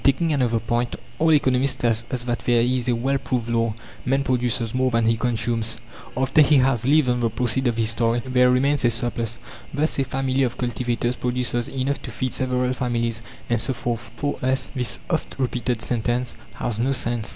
Taking 0.03 0.33
another 0.33 0.57
point 0.59 0.95
all 1.19 1.31
economists 1.31 1.75
tell 1.75 1.91
us 1.91 2.01
that 2.23 2.39
there 2.39 2.63
is 2.63 2.89
a 2.89 2.95
well 2.95 3.19
proved 3.19 3.49
law: 3.51 3.75
"Man 4.03 4.23
produces 4.23 4.73
more 4.73 4.89
than 4.89 5.05
he 5.05 5.15
consumes." 5.15 5.77
After 6.17 6.41
he 6.41 6.55
has 6.55 6.85
lived 6.87 7.07
on 7.07 7.19
the 7.19 7.29
proceeds 7.29 7.67
of 7.67 7.77
his 7.77 7.93
toil, 7.93 8.19
there 8.25 8.49
remains 8.49 8.83
a 8.83 8.89
surplus. 8.89 9.37
Thus, 9.71 9.99
a 9.99 10.03
family 10.03 10.41
of 10.41 10.57
cultivators 10.57 11.17
produces 11.17 11.67
enough 11.69 12.01
to 12.01 12.09
feed 12.09 12.33
several 12.33 12.73
families, 12.73 13.21
and 13.47 13.61
so 13.61 13.73
forth. 13.75 14.09
For 14.15 14.37
us, 14.43 14.71
this 14.75 14.97
oft 15.07 15.35
repeated 15.37 15.83
sentence 15.83 16.35
has 16.55 16.79
no 16.79 16.93
sense. 16.93 17.29